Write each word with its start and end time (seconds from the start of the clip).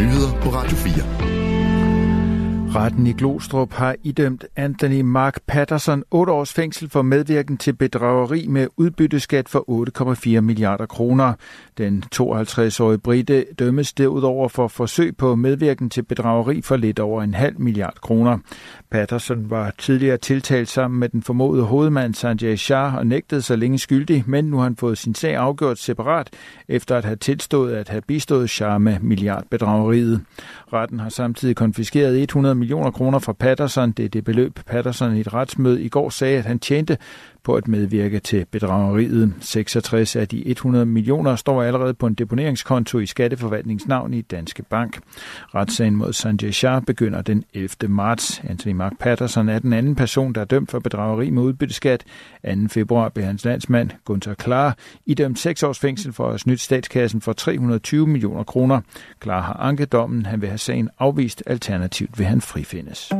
nyheder 0.00 0.32
på 0.42 0.50
Radio 0.50 0.76
4. 0.76 1.49
Retten 2.74 3.06
i 3.06 3.12
Glostrup 3.12 3.72
har 3.72 3.96
idømt 4.02 4.44
Anthony 4.56 5.00
Mark 5.00 5.40
Patterson 5.46 6.04
8 6.10 6.32
års 6.32 6.52
fængsel 6.52 6.90
for 6.90 7.02
medvirken 7.02 7.56
til 7.56 7.72
bedrageri 7.72 8.46
med 8.46 8.68
udbytteskat 8.76 9.48
for 9.48 10.34
8,4 10.36 10.40
milliarder 10.40 10.86
kroner. 10.86 11.32
Den 11.78 12.04
52-årige 12.14 12.98
brite 12.98 13.44
dømmes 13.58 13.92
derudover 13.92 14.48
for 14.48 14.68
forsøg 14.68 15.16
på 15.16 15.34
medvirken 15.34 15.90
til 15.90 16.02
bedrageri 16.02 16.62
for 16.62 16.76
lidt 16.76 16.98
over 16.98 17.22
en 17.22 17.34
halv 17.34 17.60
milliard 17.60 17.94
kroner. 18.00 18.38
Patterson 18.90 19.50
var 19.50 19.72
tidligere 19.78 20.16
tiltalt 20.16 20.68
sammen 20.68 21.00
med 21.00 21.08
den 21.08 21.22
formodede 21.22 21.64
hovedmand 21.64 22.14
Sanjay 22.14 22.56
Shah 22.56 22.94
og 22.94 23.06
nægtede 23.06 23.42
sig 23.42 23.58
længe 23.58 23.78
skyldig, 23.78 24.24
men 24.26 24.44
nu 24.44 24.56
har 24.56 24.64
han 24.64 24.76
fået 24.76 24.98
sin 24.98 25.14
sag 25.14 25.36
afgjort 25.36 25.78
separat, 25.78 26.30
efter 26.68 26.96
at 26.96 27.04
have 27.04 27.16
tilstået 27.16 27.74
at 27.74 27.88
have 27.88 28.02
bistået 28.02 28.50
Shah 28.50 28.80
med 28.80 28.96
milliardbedrageriet. 29.00 30.20
Retten 30.72 31.00
har 31.00 31.08
samtidig 31.08 31.56
konfiskeret 31.56 32.22
100 32.22 32.59
millioner 32.60 32.90
kroner 32.90 33.18
fra 33.18 33.32
Patterson. 33.32 33.92
Det 33.92 34.04
er 34.04 34.08
det 34.08 34.24
beløb, 34.24 34.60
Patterson 34.66 35.16
i 35.16 35.20
et 35.20 35.34
retsmøde 35.34 35.82
i 35.82 35.88
går 35.88 36.10
sagde, 36.10 36.38
at 36.38 36.44
han 36.44 36.58
tjente 36.58 36.98
på 37.44 37.54
at 37.54 37.68
medvirke 37.68 38.18
til 38.18 38.46
bedrageriet. 38.50 39.34
66 39.40 40.16
af 40.16 40.28
de 40.28 40.48
100 40.48 40.86
millioner 40.86 41.36
står 41.36 41.62
allerede 41.62 41.94
på 41.94 42.06
en 42.06 42.14
deponeringskonto 42.14 42.98
i 42.98 43.06
Skatteforvaltningsnavn 43.06 44.14
i 44.14 44.20
Danske 44.20 44.62
Bank. 44.62 44.98
Retssagen 45.54 45.96
mod 45.96 46.12
Sanjay 46.12 46.50
Shah 46.50 46.82
begynder 46.82 47.22
den 47.22 47.44
11. 47.54 47.68
marts. 47.88 48.42
Anthony 48.48 48.72
Mark 48.72 48.92
Patterson 49.00 49.48
er 49.48 49.58
den 49.58 49.72
anden 49.72 49.94
person, 49.94 50.32
der 50.32 50.40
er 50.40 50.44
dømt 50.44 50.70
for 50.70 50.78
bedrageri 50.78 51.30
med 51.30 51.42
udbytteskat. 51.42 52.04
2. 52.44 52.50
februar 52.68 53.08
blev 53.08 53.24
hans 53.24 53.44
landsmand 53.44 53.90
Gunther 54.04 54.34
Klar 54.34 54.76
idømt 55.06 55.38
6 55.38 55.62
års 55.62 55.78
fængsel 55.78 56.12
for 56.12 56.30
at 56.30 56.40
snyde 56.40 56.58
statskassen 56.58 57.20
for 57.20 57.32
320 57.32 58.06
millioner 58.06 58.42
kroner. 58.42 58.80
Klar 59.20 59.40
har 59.40 59.54
ankedommen. 59.54 60.26
Han 60.26 60.40
vil 60.40 60.48
have 60.48 60.58
sagen 60.58 60.88
afvist. 60.98 61.42
Alternativt 61.46 62.18
vil 62.18 62.26
han 62.26 62.40
frifindes. 62.40 63.12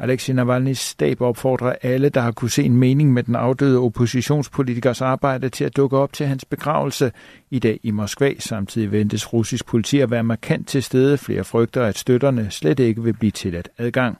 Alexei 0.00 0.34
Navalny's 0.34 0.78
stab 0.78 1.20
opfordrer 1.20 1.74
alle, 1.82 2.08
der 2.08 2.20
har 2.20 2.32
kunne 2.32 2.50
se 2.50 2.62
en 2.62 2.76
mening 2.76 3.12
med 3.12 3.22
den 3.22 3.36
afdøde 3.36 3.78
oppositionspolitikers 3.78 5.00
arbejde, 5.00 5.48
til 5.48 5.64
at 5.64 5.76
dukke 5.76 5.96
op 5.96 6.12
til 6.12 6.26
hans 6.26 6.44
begravelse 6.44 7.12
i 7.50 7.58
dag 7.58 7.80
i 7.82 7.90
Moskva. 7.90 8.32
Samtidig 8.38 8.92
ventes 8.92 9.32
russisk 9.32 9.66
politi 9.66 10.00
at 10.00 10.10
være 10.10 10.24
markant 10.24 10.68
til 10.68 10.82
stede. 10.82 11.18
Flere 11.18 11.44
frygter, 11.44 11.84
at 11.84 11.98
støtterne 11.98 12.50
slet 12.50 12.80
ikke 12.80 13.02
vil 13.02 13.12
blive 13.12 13.30
tilladt 13.30 13.68
adgang. 13.78 14.18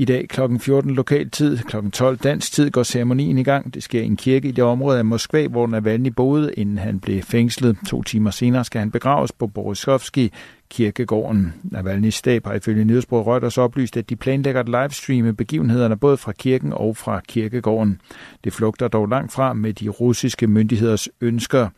I 0.00 0.04
dag 0.04 0.28
kl. 0.28 0.40
14 0.58 0.90
lokal 0.90 1.30
tid, 1.30 1.58
kl. 1.58 1.76
12 1.92 2.18
dansk 2.18 2.52
tid, 2.52 2.70
går 2.70 2.82
ceremonien 2.82 3.38
i 3.38 3.42
gang. 3.42 3.74
Det 3.74 3.82
sker 3.82 4.00
i 4.00 4.04
en 4.04 4.16
kirke 4.16 4.48
i 4.48 4.50
det 4.50 4.64
område 4.64 4.98
af 4.98 5.04
Moskva, 5.04 5.46
hvor 5.46 5.66
Navalny 5.66 6.06
boede, 6.06 6.52
inden 6.54 6.78
han 6.78 7.00
blev 7.00 7.22
fængslet. 7.22 7.76
To 7.88 8.02
timer 8.02 8.30
senere 8.30 8.64
skal 8.64 8.78
han 8.78 8.90
begraves 8.90 9.32
på 9.32 9.46
Borisovski 9.46 10.32
kirkegården. 10.70 11.54
Navalny's 11.64 12.10
stab 12.10 12.46
har 12.46 12.54
ifølge 12.54 12.84
nyhedsbruget 12.84 13.26
Reuters 13.26 13.58
oplyst, 13.58 13.96
at 13.96 14.10
de 14.10 14.16
planlægger 14.16 14.60
at 14.60 14.68
livestreame 14.68 15.32
begivenhederne 15.32 15.96
både 15.96 16.16
fra 16.16 16.32
kirken 16.32 16.72
og 16.72 16.96
fra 16.96 17.20
kirkegården. 17.28 18.00
Det 18.44 18.52
flugter 18.52 18.88
dog 18.88 19.06
langt 19.06 19.32
fra 19.32 19.52
med 19.52 19.72
de 19.72 19.88
russiske 19.88 20.46
myndigheders 20.46 21.08
ønsker. 21.20 21.68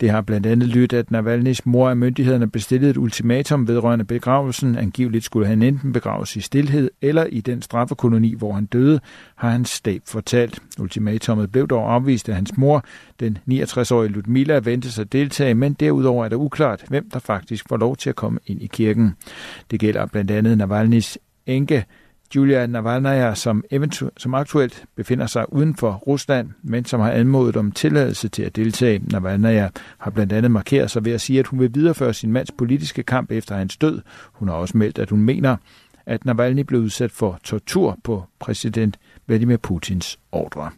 Det 0.00 0.10
har 0.10 0.20
blandt 0.20 0.46
andet 0.46 0.68
lyttet, 0.68 0.98
at 0.98 1.10
Navalny's 1.12 1.60
mor 1.64 1.90
af 1.90 1.96
myndighederne 1.96 2.50
bestillede 2.50 2.90
et 2.90 2.96
ultimatum 2.96 3.68
vedrørende 3.68 4.04
begravelsen. 4.04 4.76
Angiveligt 4.76 5.24
skulle 5.24 5.46
han 5.46 5.62
enten 5.62 5.92
begraves 5.92 6.36
i 6.36 6.40
stillhed 6.40 6.90
eller 7.02 7.24
i 7.24 7.40
den 7.40 7.62
straffekoloni, 7.62 8.34
hvor 8.34 8.52
han 8.52 8.66
døde, 8.66 9.00
har 9.36 9.50
hans 9.50 9.70
stab 9.70 10.02
fortalt. 10.06 10.62
Ultimatummet 10.78 11.52
blev 11.52 11.68
dog 11.68 11.94
afvist 11.94 12.28
af 12.28 12.34
hans 12.34 12.56
mor. 12.56 12.84
Den 13.20 13.38
69-årige 13.50 14.12
Ludmila 14.12 14.60
ventes 14.64 14.98
at 14.98 15.12
deltage, 15.12 15.54
men 15.54 15.72
derudover 15.72 16.24
er 16.24 16.28
det 16.28 16.36
uklart, 16.36 16.84
hvem 16.88 17.10
der 17.10 17.18
faktisk 17.18 17.68
får 17.68 17.76
lov 17.76 17.96
til 17.96 18.10
at 18.10 18.16
komme 18.16 18.40
ind 18.46 18.62
i 18.62 18.66
kirken. 18.66 19.14
Det 19.70 19.80
gælder 19.80 20.06
blandt 20.06 20.30
andet 20.30 20.60
Navalny's 20.60 21.16
enke, 21.46 21.84
Julia 22.36 22.66
Navalnaya, 22.66 23.34
som, 23.34 23.64
som 24.16 24.34
aktuelt 24.34 24.84
befinder 24.96 25.26
sig 25.26 25.52
uden 25.52 25.76
for 25.76 25.92
Rusland, 25.92 26.50
men 26.62 26.84
som 26.84 27.00
har 27.00 27.10
anmodet 27.10 27.56
om 27.56 27.72
tilladelse 27.72 28.28
til 28.28 28.42
at 28.42 28.56
deltage. 28.56 29.02
Navalnaya 29.12 29.68
har 29.98 30.10
blandt 30.10 30.32
andet 30.32 30.50
markeret 30.50 30.90
sig 30.90 31.04
ved 31.04 31.12
at 31.12 31.20
sige, 31.20 31.38
at 31.38 31.46
hun 31.46 31.60
vil 31.60 31.74
videreføre 31.74 32.14
sin 32.14 32.32
mands 32.32 32.50
politiske 32.50 33.02
kamp 33.02 33.32
efter 33.32 33.56
hans 33.56 33.76
død. 33.76 34.00
Hun 34.32 34.48
har 34.48 34.54
også 34.54 34.78
meldt, 34.78 34.98
at 34.98 35.10
hun 35.10 35.22
mener, 35.22 35.56
at 36.06 36.24
Navalny 36.24 36.60
blev 36.60 36.80
udsat 36.80 37.12
for 37.12 37.38
tortur 37.44 37.98
på 38.04 38.24
præsident 38.38 38.98
Vladimir 39.26 39.56
Putins 39.56 40.18
ordre. 40.32 40.70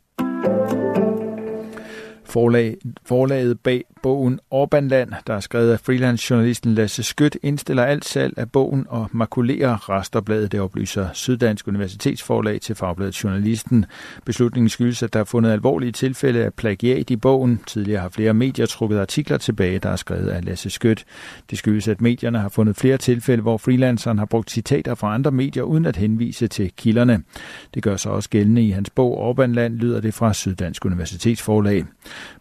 Forlag, 2.33 2.77
forlaget 3.05 3.61
bag 3.61 3.85
bogen 4.03 4.41
Orbanland, 4.51 5.13
der 5.27 5.35
er 5.35 5.41
skrevet 5.41 5.73
af 5.73 5.81
freelance-journalisten 5.81 6.75
Lasse 6.75 7.03
Skødt, 7.03 7.37
indstiller 7.43 7.85
alt 7.85 8.05
salg 8.05 8.35
af 8.37 8.51
bogen 8.51 8.87
og 8.89 9.09
makulerer 9.13 9.91
Resterbladet, 9.91 10.53
det 10.53 10.61
oplyser 10.61 11.09
Syddansk 11.13 11.69
Universitetsforlag 11.69 12.61
til 12.61 12.75
Fagbladet 12.75 13.25
Journalisten. 13.25 13.87
Beslutningen 14.25 14.69
skyldes, 14.69 15.03
at 15.03 15.13
der 15.13 15.21
er 15.21 15.25
fundet 15.25 15.51
alvorlige 15.51 15.93
tilfælde 15.93 16.45
af 16.45 16.55
plagiat 16.55 17.11
i 17.11 17.17
bogen. 17.17 17.61
Tidligere 17.67 18.01
har 18.01 18.09
flere 18.09 18.35
medier 18.35 18.67
trukket 18.67 18.99
artikler 18.99 19.37
tilbage, 19.37 19.79
der 19.79 19.89
er 19.89 19.97
skrevet 19.97 20.29
af 20.29 20.45
Lasse 20.45 20.71
Skødt. 20.71 21.05
Det 21.51 21.59
skyldes, 21.59 21.89
at 21.89 22.01
medierne 22.01 22.39
har 22.39 22.49
fundet 22.49 22.77
flere 22.77 22.97
tilfælde, 22.97 23.43
hvor 23.43 23.59
freelanceren 23.59 24.19
har 24.19 24.27
brugt 24.27 24.51
citater 24.51 24.95
fra 24.95 25.15
andre 25.15 25.31
medier 25.31 25.63
uden 25.63 25.87
at 25.87 25.97
henvise 25.97 26.49
til 26.49 26.73
kilderne. 26.77 27.23
Det 27.75 27.83
gør 27.83 27.97
sig 27.97 28.13
også 28.13 28.31
gældende 28.31 28.63
i 28.63 28.71
hans 28.71 28.91
bog 28.91 29.19
Orbanland, 29.19 29.77
lyder 29.77 30.01
det 30.01 30.15
fra 30.15 30.33
Syddansk 30.33 30.85
Universitetsforlag. 30.85 31.85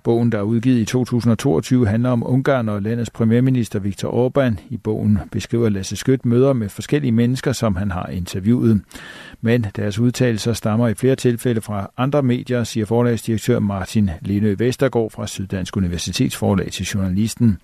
Bogen, 0.03 0.31
der 0.31 0.37
er 0.37 0.41
udgivet 0.41 0.79
i 0.79 0.85
2022, 0.85 1.87
handler 1.87 2.09
om 2.09 2.23
Ungarn 2.27 2.69
og 2.69 2.81
landets 2.81 3.09
premierminister 3.09 3.79
Viktor 3.79 4.09
Orbán. 4.09 4.61
I 4.69 4.77
bogen 4.77 5.19
beskriver 5.31 5.69
Lasse 5.69 5.95
Skødt 5.95 6.25
møder 6.25 6.53
med 6.53 6.69
forskellige 6.69 7.11
mennesker, 7.11 7.51
som 7.51 7.75
han 7.75 7.91
har 7.91 8.07
interviewet. 8.07 8.81
Men 9.41 9.65
deres 9.75 9.99
udtalelser 9.99 10.53
stammer 10.53 10.87
i 10.87 10.93
flere 10.93 11.15
tilfælde 11.15 11.61
fra 11.61 11.91
andre 11.97 12.23
medier, 12.23 12.63
siger 12.63 12.85
forlagsdirektør 12.85 13.59
Martin 13.59 14.09
Lenø 14.21 14.55
Vestergaard 14.57 15.11
fra 15.11 15.27
Syddansk 15.27 15.77
Universitetsforlag 15.77 16.71
til 16.71 16.85
journalisten. 16.85 17.57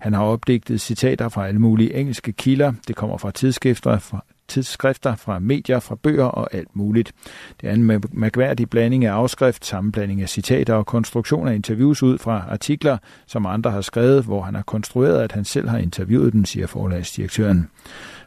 Han 0.00 0.12
har 0.12 0.22
opdigtet 0.22 0.80
citater 0.80 1.28
fra 1.28 1.46
alle 1.46 1.60
mulige 1.60 1.94
engelske 1.94 2.32
kilder. 2.32 2.72
Det 2.88 2.96
kommer 2.96 3.18
fra 3.18 3.30
tidsskrifter, 3.30 3.98
fra 3.98 4.24
tidsskrifter, 4.48 5.14
fra 5.16 5.38
medier, 5.38 5.80
fra 5.80 5.94
bøger 5.94 6.24
og 6.24 6.54
alt 6.54 6.76
muligt. 6.76 7.12
Det 7.60 7.68
er 7.68 7.74
en 7.74 8.02
mærkværdig 8.12 8.70
blanding 8.70 9.04
af 9.04 9.12
afskrift, 9.12 9.66
sammenblanding 9.66 10.22
af 10.22 10.28
citater 10.28 10.74
og 10.74 10.86
konstruktion 10.86 11.48
af 11.48 11.54
interviews 11.54 12.02
ud 12.02 12.18
fra 12.18 12.44
artikler, 12.50 12.98
som 13.26 13.46
andre 13.46 13.70
har 13.70 13.80
skrevet, 13.80 14.24
hvor 14.24 14.42
han 14.42 14.54
har 14.54 14.62
konstrueret, 14.62 15.22
at 15.22 15.32
han 15.32 15.44
selv 15.44 15.68
har 15.68 15.78
interviewet 15.78 16.32
dem, 16.32 16.44
siger 16.44 16.66
forlagsdirektøren. 16.66 17.68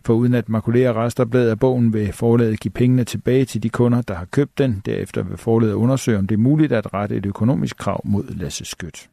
For 0.05 0.13
uden 0.13 0.33
at 0.33 0.49
makulere 0.49 0.93
resterbladet 0.93 1.49
af 1.49 1.59
bogen 1.59 1.93
vil 1.93 2.13
forlaget 2.13 2.59
give 2.59 2.71
pengene 2.71 3.03
tilbage 3.03 3.45
til 3.45 3.63
de 3.63 3.69
kunder, 3.69 4.01
der 4.01 4.13
har 4.13 4.25
købt 4.25 4.57
den. 4.57 4.81
Derefter 4.85 5.23
vil 5.23 5.37
forlaget 5.37 5.73
undersøge, 5.73 6.17
om 6.17 6.27
det 6.27 6.35
er 6.35 6.39
muligt 6.39 6.71
at 6.71 6.93
rette 6.93 7.15
et 7.15 7.25
økonomisk 7.25 7.77
krav 7.77 8.01
mod 8.03 8.23
Lasse 8.29 8.65
Skødt. 8.65 9.09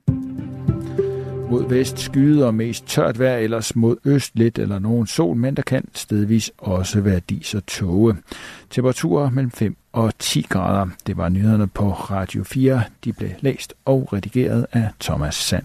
Mod 1.51 1.69
vest 1.69 1.99
skyet 1.99 2.45
og 2.45 2.55
mest 2.55 2.87
tørt 2.87 3.19
vejr, 3.19 3.37
ellers 3.37 3.77
mod 3.77 3.97
øst 4.05 4.31
lidt 4.35 4.59
eller 4.59 4.79
nogen 4.79 5.07
sol, 5.07 5.37
men 5.37 5.55
der 5.55 5.63
kan 5.63 5.89
stedvis 5.95 6.51
også 6.59 7.01
være 7.01 7.21
dis 7.21 7.55
og 7.55 7.67
tåge. 7.67 8.17
Temperaturer 8.71 9.31
mellem 9.31 9.51
5 9.51 9.77
og 9.93 10.19
10 10.19 10.47
grader. 10.49 10.87
Det 11.07 11.17
var 11.17 11.29
nyhederne 11.29 11.67
på 11.67 11.91
Radio 11.91 12.45
4. 12.45 12.83
De 13.05 13.13
blev 13.13 13.31
læst 13.41 13.75
og 13.85 14.13
redigeret 14.13 14.67
af 14.73 14.91
Thomas 15.01 15.35
Sand. 15.35 15.65